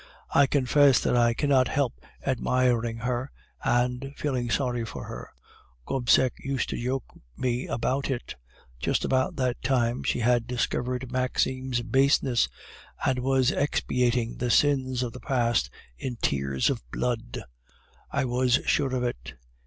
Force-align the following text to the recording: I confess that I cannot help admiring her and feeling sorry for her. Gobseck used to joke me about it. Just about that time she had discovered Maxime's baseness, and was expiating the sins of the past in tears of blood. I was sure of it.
I 0.33 0.47
confess 0.47 0.99
that 1.01 1.15
I 1.15 1.35
cannot 1.35 1.67
help 1.67 2.03
admiring 2.25 2.97
her 3.01 3.31
and 3.63 4.15
feeling 4.17 4.49
sorry 4.49 4.83
for 4.83 5.03
her. 5.05 5.29
Gobseck 5.85 6.33
used 6.39 6.69
to 6.69 6.83
joke 6.83 7.03
me 7.37 7.67
about 7.67 8.09
it. 8.09 8.33
Just 8.79 9.05
about 9.05 9.35
that 9.35 9.61
time 9.61 10.01
she 10.01 10.21
had 10.21 10.47
discovered 10.47 11.11
Maxime's 11.11 11.83
baseness, 11.83 12.49
and 13.05 13.19
was 13.19 13.51
expiating 13.51 14.37
the 14.37 14.49
sins 14.49 15.03
of 15.03 15.13
the 15.13 15.19
past 15.19 15.69
in 15.99 16.15
tears 16.15 16.71
of 16.71 16.81
blood. 16.89 17.43
I 18.09 18.25
was 18.25 18.59
sure 18.65 18.95
of 18.95 19.03
it. 19.03 19.35